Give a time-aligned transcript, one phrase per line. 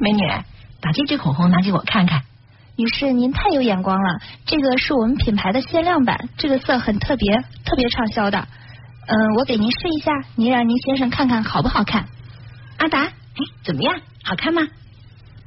[0.00, 0.26] 美女，
[0.80, 2.22] 把这支口红拿给我看看。
[2.76, 8.48] 女士，您太有眼光了，这个是我们品牌的限量版，这个色很特别，特别畅销的。
[9.06, 12.06] 嗯，我给您试一下，您让您先生看看好不好看。
[12.78, 13.12] 阿达，哎，
[13.62, 14.00] 怎么样？
[14.24, 14.62] 好看吗？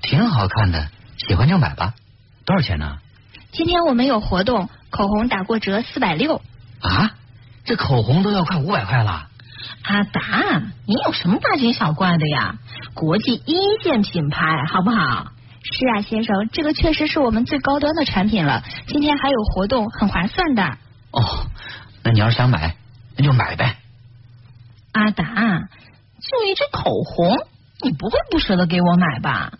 [0.04, 1.96] 挺好看的，喜欢就买吧。
[2.46, 2.99] 多少钱呢？
[3.51, 6.42] 今天我们有活动，口红打过折四百六。
[6.81, 7.12] 啊，
[7.65, 9.29] 这口红都要快五百块了。
[9.83, 12.58] 阿达，你有什么大惊小怪的呀？
[12.94, 15.31] 国际一线品牌，好不好？
[15.63, 18.63] 是啊，先生，这个确实是我们最高端的产品了。
[18.88, 20.63] 今天还有活动，很划算的。
[21.12, 21.48] 哦，
[22.04, 22.76] 那你要是想买，
[23.18, 23.77] 那就买呗。
[24.91, 27.48] 阿达，就一支口红，
[27.82, 29.54] 你不会不舍得给我买吧？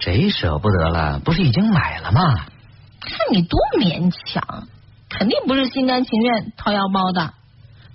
[0.00, 1.18] 谁舍不得了？
[1.18, 2.46] 不是已经买了吗？
[3.00, 4.68] 看你多勉强，
[5.08, 7.34] 肯定不是心甘情愿掏腰包的。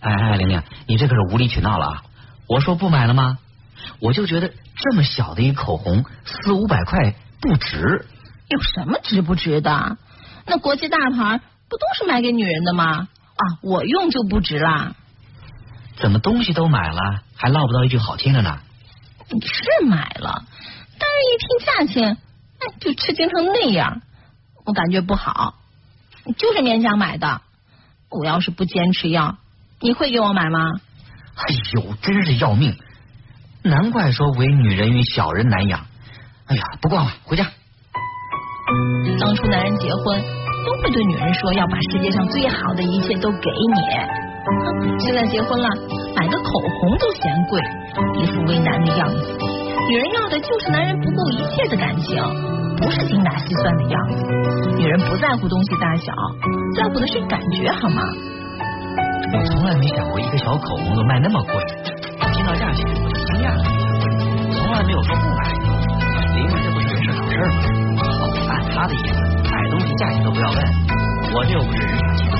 [0.01, 2.03] 哎哎，玲玲，你这可是无理取闹了啊！
[2.47, 3.37] 我说不买了吗？
[3.99, 8.05] 我就觉得这么小的一口红，四五百块不值。
[8.47, 9.97] 有什么值不值的？
[10.45, 13.07] 那国际大牌不都是买给女人的吗？
[13.35, 14.95] 啊，我用就不值啦。
[15.97, 18.59] 怎么东西都买了，还落不到一句好听的呢？
[19.29, 20.45] 你是买了，
[20.99, 22.17] 但是一听价钱，
[22.59, 24.01] 哎，就吃惊成那样，
[24.65, 25.55] 我感觉不好。
[26.37, 27.41] 就是勉强买的，
[28.09, 29.37] 我要是不坚持要，
[29.79, 30.71] 你会给我买吗？
[31.35, 32.77] 哎呦，真是要命！
[33.63, 35.79] 难怪说唯女人与小人难养。
[36.47, 37.45] 哎呀，不逛了，回家。
[39.19, 40.21] 当初男人结婚
[40.65, 45.69] 都会对女人说要把世界上最好的一切都给你，现在结婚了
[46.15, 47.61] 买个口红都嫌贵，
[48.17, 49.37] 一副为难的样子。
[49.89, 52.17] 女人要的就是男人不顾一切的感情，
[52.77, 54.71] 不是精打细算的样子。
[54.75, 56.11] 女人不在乎东西大小，
[56.75, 58.01] 在乎的是感觉，好吗？
[59.33, 61.53] 我从来没想过一个小口红都卖那么贵，
[62.33, 63.63] 听到价钱我就惊讶了，
[64.53, 65.51] 从来没有说不买。
[66.33, 67.49] 因为这不是人事找事吗？
[68.49, 69.19] 按他的意思，
[69.51, 70.57] 买东西价钱都不要问，
[71.33, 72.37] 我这又不是人傻钱多。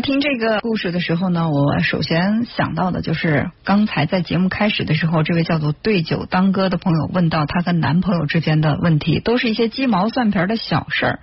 [0.00, 11.20] 听这个故事的时候呢，我首先想到的就是刚才在节目开始的时候，这位叫做对酒当歌的朋友问到她和男朋友之间的问题，都是一些鸡毛蒜皮的小事儿。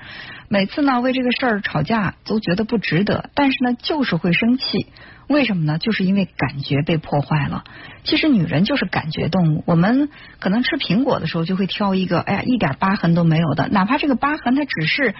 [0.49, 4.87] 每次呢为这个事儿吵架都觉得不值得，但是呢就是会生气。
[5.27, 5.77] 为什么呢？
[5.77, 7.63] 就是因为感觉被破坏了。
[8.03, 10.09] 其实女人就是感觉动物，我们
[10.39, 15.15] 可能吃苹果的时候就会挑一个，哎呀一点疤痕都没有的，哪怕这个疤痕它只是。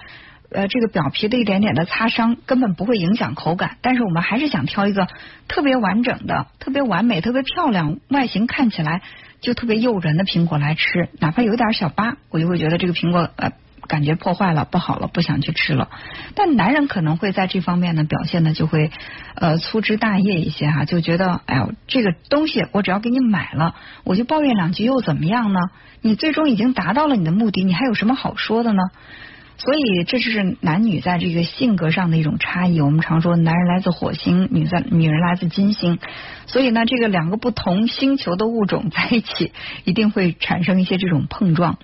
[0.56, 5.08] 呃，这个表皮的一点点的擦伤根本不会影响口感，但是我们还是想挑一个
[5.50, 9.02] 特别完整的、特别完美、特别漂亮、外形看起来
[9.42, 13.52] 就特别诱人的苹果来吃，哪怕有点小疤，我就会觉得这个苹果呃
[13.88, 15.90] 感觉破坏了、不好了，不想去吃了。
[16.36, 18.92] 但男人可能会在这方面呢表现的就会
[19.36, 25.60] 呃粗枝大叶一些哈，就觉得哎呦这个东西我只要给你买了，我就抱怨两句又怎么样呢？
[26.02, 28.82] 你最终已经达到了你的目的，你还有什么好说的呢？
[29.58, 32.82] 所以，这就是男女在这个性格上的一种差异。
[32.82, 35.98] 我们常说，男人来自火星，女在女人来自金星。
[36.46, 39.54] 所以呢，这个两个不同星球的物种在一起，
[39.86, 41.80] 一定会产生一些这种碰撞。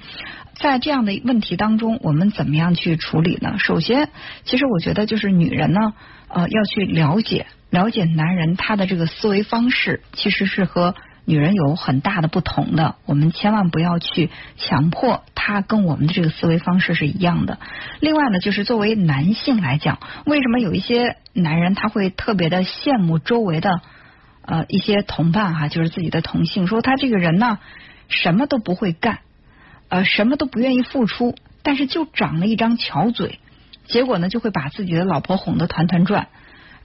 [0.55, 3.55] 在这样的问题当中，我们怎么样去处理呢？
[3.57, 4.09] 首先，
[4.43, 5.93] 其实我觉得就是女人呢，
[6.27, 10.93] 呃，要去了解了解男人他的这个思维方式，其实是和。
[11.23, 17.59] 女人有很大的不同的，我们千万不要去强迫她跟我们的这个思维方式是一样的。
[17.99, 23.81] 另外呢，就是作为男性来讲，为什么有一些男人他会特别的羡慕周围的
[24.41, 27.59] 呃一些同伴哈，就是自己的同性，说他这个人呢
[28.07, 29.19] 什么都不会干，
[29.89, 33.39] 呃什么都不愿意付出，但是就长了一张巧嘴，
[33.85, 36.27] 结果呢就会把自己的老婆哄得团团转。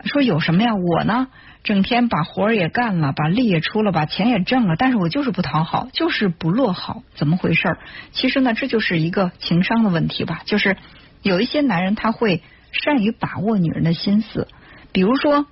[0.05, 0.75] 说有什么呀？
[0.75, 1.29] 我呢？
[1.65, 7.77] 整天把活儿也干了，把力也出了，把钱也挣了，但是我就是不讨好，就是不落好，怎么回事？
[8.13, 10.43] 其实呢，这就是一个情商的问题吧。
[10.45, 10.77] 就是
[11.23, 14.47] 有一些男人他会善于把握女人的心思，
[14.93, 15.47] 比如说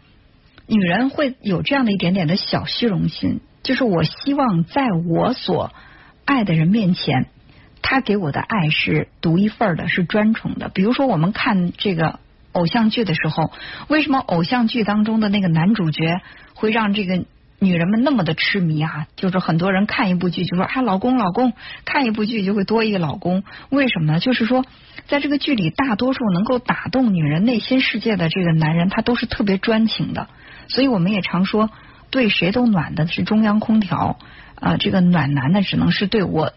[0.69, 5.73] 女人会有这样的一点点的小虚荣心，就是我希望在我所
[6.25, 7.27] 爱的人面前，
[7.83, 10.69] 他给我的爱是独一份的，是专宠的。
[10.69, 12.21] 比如说我们看这个。
[12.55, 13.53] 偶像剧的时候，
[13.89, 16.21] 为什么偶像剧当中的那个男主角
[16.55, 17.25] 会让这个
[17.59, 19.07] 女人们那么的痴迷啊？
[19.17, 21.53] 就是很多人看一部剧就说啊，老公老公，
[21.85, 24.21] 看一部剧就会多一个老公，为什么呢？
[24.21, 24.65] 就是说，
[25.09, 30.29] 在这个剧里，大多数能够打动女人内心世界的这个男人，他都是特别专情的。
[30.69, 31.71] 所以我们也常说，
[32.11, 34.19] 对谁都暖的是中央空调
[34.61, 36.53] 啊，这个暖男呢，只能是对我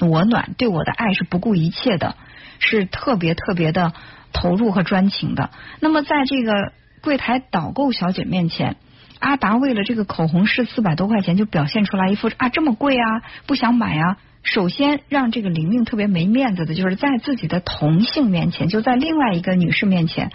[0.00, 2.14] 我暖，对我的爱是不顾一切的，
[2.58, 3.92] 是特别特别的
[4.32, 5.50] 投入和专情的。
[5.80, 8.76] 那么在这个柜台导购小姐面前，
[9.18, 14.16] 阿达为了这个口红是四百多块钱，就表现出来一副啊这么贵啊，不想买啊。
[14.44, 20.30] 首先让这个玲玲特别没面子的，就是在自己的同性面前，就在另外一个女士面前，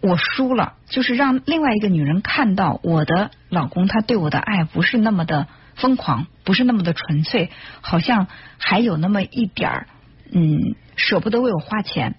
[0.00, 5.46] 我输了，就是让另外一个女人看到我的老公他对我的爱不是那么的
[5.76, 7.50] 疯狂，不是那么的纯粹，
[7.80, 8.26] 好像
[8.58, 9.86] 还有那么一点儿
[10.32, 12.16] 嗯舍不得为我花钱。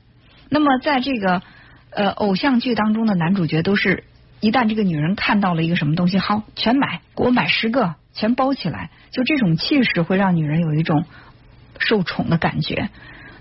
[0.49, 1.41] 那么在这个
[1.91, 4.03] 呃偶像剧当中的男主角都是。
[4.41, 11.03] 一旦这个女人看到了一个什么东西，好，全买，给我买十个，全包起来，就这种气势会让女人有一种
[11.77, 12.89] 受宠的感觉。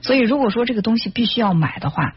[0.01, 2.15] 所以，如果说这个东西必须要买的话，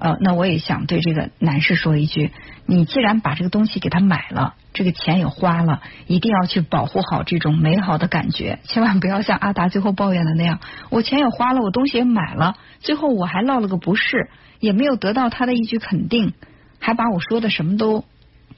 [0.00, 2.32] 呃，那我也想对这个男士说一句：
[2.66, 10.58] 你既然把这个东西给他买了，这个钱也花了，一定要去保护好这种美好的感觉，千万不要像阿达最后抱怨的那样，
[10.90, 16.32] 我钱也花了，我东西也买了，最后我还落了个不是，也没有得到他的一句肯定，
[16.80, 18.04] 还把我说的什么都。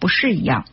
[0.01, 0.65] 不是一样，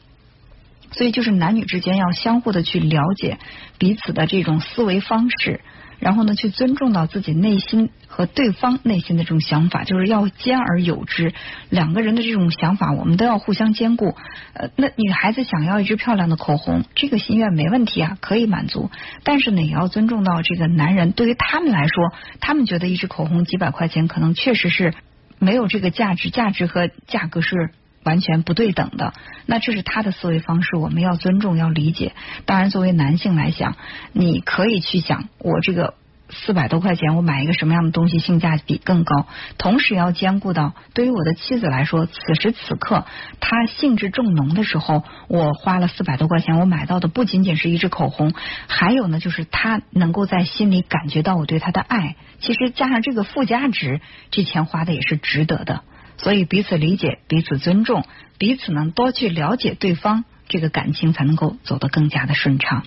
[0.92, 3.38] 所以就是男女之间要相互的去了解
[3.78, 5.62] 彼此的这种思维方式，
[6.00, 11.34] 然后呢去尊重到自己内心和对方内心的这种想法，就是要兼而有之。
[11.70, 14.16] 两个人的这种想法，我们都要互相兼顾。
[14.54, 18.90] 呃，那女孩子想要一支漂亮的口红，这个心愿没问题啊，可以满足。
[19.24, 24.94] 但是呢，也要尊重到这个男人，对于他们来说，他们觉得一支口红几百块钱，可能确实是
[25.38, 27.72] 没有这个价值，价值和价格是。
[28.04, 29.14] 完全不对等的，
[29.46, 32.14] 那这是他的思维方式，我们要尊重，要理解。
[32.46, 33.76] 当然，作为男性来讲，
[34.14, 35.96] 你可以去想，我这个
[36.30, 39.26] 四百多块钱，我买一个什么样的东西性价比更高？
[39.58, 43.06] 同时要兼顾到，对于我的妻子来说，此时此刻
[43.40, 48.32] 她兴致正浓的时候，我花了四百多块钱，我买到的不仅仅是一支口红，
[48.68, 52.16] 还有呢，就是她能够在心里感觉到我对她的爱。
[52.40, 54.00] 其实加上这个附加值，
[54.32, 55.84] 这钱花的也是值得的。
[56.22, 58.04] 所以彼此理解，彼此尊重，
[58.38, 62.84] 彼此能多去了解对方，这个感情才能够走得更加的顺畅。